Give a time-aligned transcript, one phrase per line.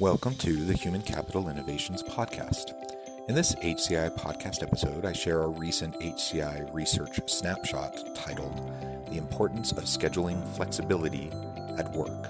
[0.00, 2.72] Welcome to the Human Capital Innovations Podcast.
[3.28, 8.60] In this HCI podcast episode, I share a recent HCI research snapshot titled
[9.08, 11.30] The Importance of Scheduling Flexibility
[11.78, 12.28] at Work.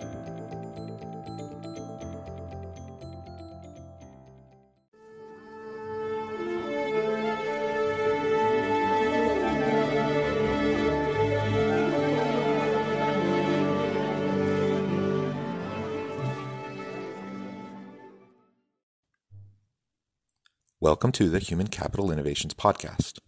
[20.84, 23.18] Welcome to the Human Capital Innovations Podcast.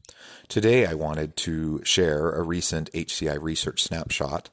[0.46, 4.50] Today, I wanted to share a recent HCI research snapshot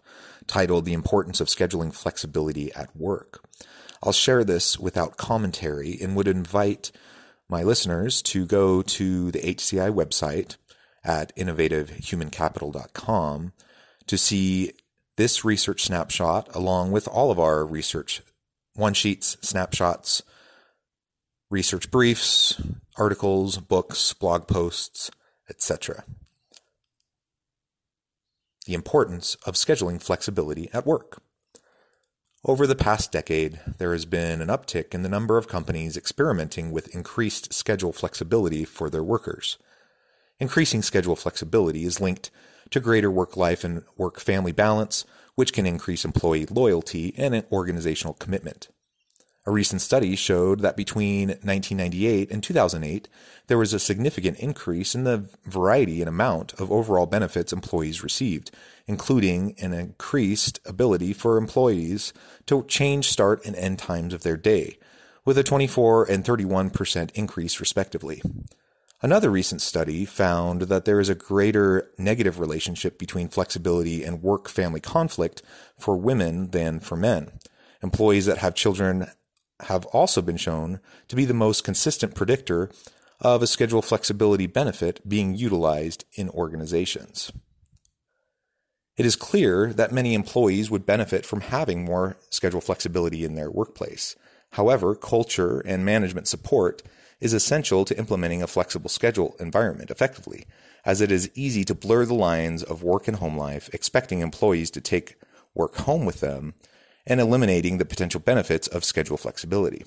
[0.48, 3.44] titled The Importance of Scheduling Flexibility at Work.
[4.02, 6.94] I'll share this without commentary and would invite
[7.50, 10.56] my listeners to go to the HCI website
[11.04, 13.52] at innovativehumancapital.com
[14.08, 14.72] to see
[15.17, 18.22] this research snapshot along with all of our research
[18.76, 20.23] one sheets, snapshots,
[21.54, 22.59] research briefs,
[22.98, 25.12] articles, books, blog posts,
[25.48, 26.04] etc.
[28.66, 31.22] The importance of scheduling flexibility at work.
[32.44, 36.72] Over the past decade, there has been an uptick in the number of companies experimenting
[36.72, 39.60] with increased schedule flexibility for their workers.
[40.40, 42.32] Increasing schedule flexibility is linked
[42.72, 48.16] to greater work life and work family balance, which can increase employee loyalty and organizational
[48.16, 48.70] commitment.
[49.45, 53.09] A recent study showed that between 1998 and 2008,
[53.47, 58.52] there was a significant increase in the variety and amount of overall benefits employees received,
[58.87, 62.14] including an increased ability for employees
[62.45, 64.77] to change start and end times of their day,
[65.26, 68.21] with a 24 and 31% increase respectively.
[69.02, 74.48] Another recent study found that there is a greater negative relationship between flexibility and work
[74.48, 75.42] family conflict
[75.77, 77.33] for women than for men.
[77.82, 79.08] Employees that have children
[79.64, 82.70] have also been shown to be the most consistent predictor
[83.20, 87.32] of a schedule flexibility benefit being utilized in organizations.
[88.96, 93.50] It is clear that many employees would benefit from having more schedule flexibility in their
[93.50, 94.16] workplace.
[94.52, 96.84] However, culture and management support
[97.20, 100.45] is essential to implementing a flexible schedule environment effectively,
[100.86, 104.70] as it is easy to blur the lines of work and home life, expecting employees
[104.72, 105.16] to take
[105.56, 106.54] work home with them
[107.05, 109.83] and eliminating the potential benefits of schedule flexibility.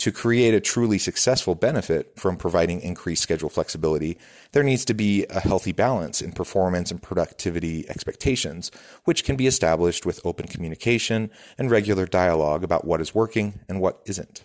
[0.00, 4.16] To create a truly successful benefit from providing increased schedule flexibility,
[4.52, 8.70] there needs to be a healthy balance in performance and productivity expectations,
[9.04, 13.78] which can be established with open communication and regular dialogue about what is working and
[13.78, 14.42] what isn't.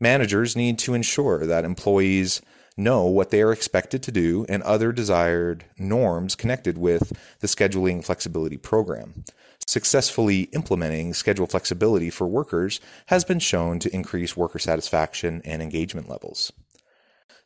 [0.00, 2.40] Managers need to ensure that employees
[2.74, 8.02] know what they are expected to do and other desired norms connected with the scheduling
[8.02, 9.24] flexibility program.
[9.66, 16.08] Successfully implementing schedule flexibility for workers has been shown to increase worker satisfaction and engagement
[16.08, 16.52] levels.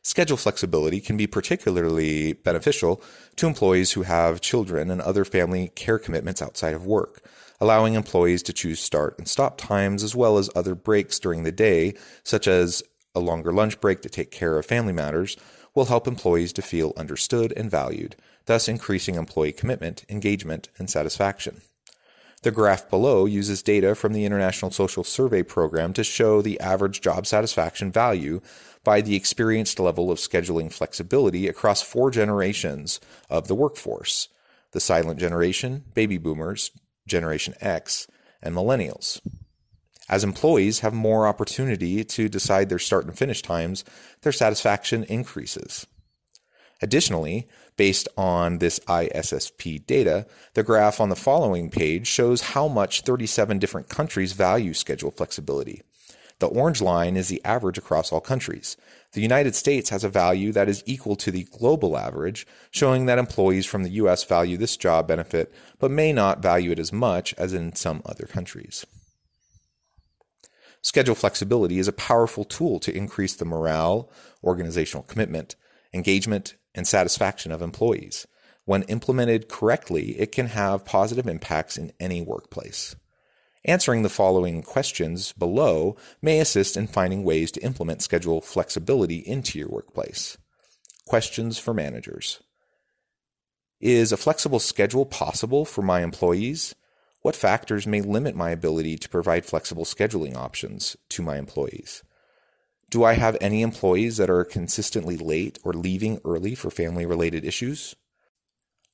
[0.01, 3.01] Schedule flexibility can be particularly beneficial
[3.35, 7.21] to employees who have children and other family care commitments outside of work,
[7.59, 11.51] allowing employees to choose start and stop times as well as other breaks during the
[11.51, 15.35] day, such as a longer lunch break to take care of family matters,
[15.75, 21.61] will help employees to feel understood and valued, thus increasing employee commitment, engagement, and satisfaction.
[22.43, 27.01] The graph below uses data from the International Social Survey Program to show the average
[27.01, 28.41] job satisfaction value
[28.83, 32.99] by the experienced level of scheduling flexibility across four generations
[33.29, 34.29] of the workforce
[34.73, 36.71] the silent generation, baby boomers,
[37.07, 38.05] Generation X,
[38.43, 39.21] and millennials.
[40.09, 43.83] As employees have more opportunity to decide their start and finish times,
[44.21, 45.87] their satisfaction increases.
[46.81, 53.01] Additionally, based on this ISSP data, the graph on the following page shows how much
[53.01, 55.81] 37 different countries value schedule flexibility.
[56.39, 58.77] The orange line is the average across all countries.
[59.13, 63.17] The United States has a value that is equal to the global average, showing that
[63.17, 67.33] employees from the US value this job benefit but may not value it as much
[67.35, 68.85] as in some other countries.
[70.83, 74.11] Schedule flexibility is a powerful tool to increase the morale,
[74.43, 75.55] organizational commitment,
[75.91, 78.27] engagement, and satisfaction of employees.
[78.65, 82.95] When implemented correctly, it can have positive impacts in any workplace.
[83.65, 89.59] Answering the following questions below may assist in finding ways to implement schedule flexibility into
[89.59, 90.37] your workplace.
[91.05, 92.41] Questions for managers.
[93.79, 96.75] Is a flexible schedule possible for my employees?
[97.21, 102.03] What factors may limit my ability to provide flexible scheduling options to my employees?
[102.89, 107.43] Do I have any employees that are consistently late or leaving early for family related
[107.43, 107.95] issues?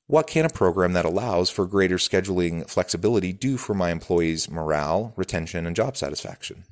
[0.06, 5.14] What can a program that allows for greater scheduling flexibility do for my employees' morale,
[5.16, 6.64] retention, and job satisfaction?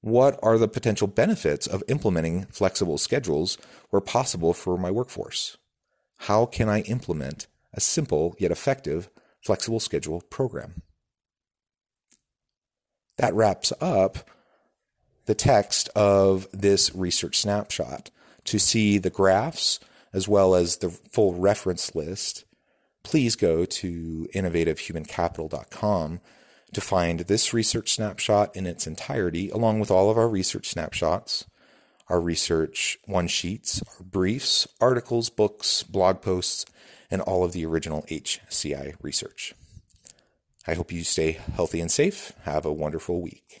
[0.00, 3.58] What are the potential benefits of implementing flexible schedules
[3.90, 5.58] where possible for my workforce?
[6.20, 9.10] How can I implement a simple yet effective
[9.42, 10.82] flexible schedule program?
[13.18, 14.28] That wraps up
[15.26, 18.10] the text of this research snapshot.
[18.44, 19.80] To see the graphs
[20.12, 22.44] as well as the full reference list,
[23.02, 26.20] please go to innovativehumancapital.com
[26.72, 31.46] to find this research snapshot in its entirety, along with all of our research snapshots
[32.08, 36.66] our research one sheets, our briefs, articles, books, blog posts,
[37.10, 39.54] and all of the original HCI research.
[40.66, 42.32] I hope you stay healthy and safe.
[42.42, 43.60] Have a wonderful week.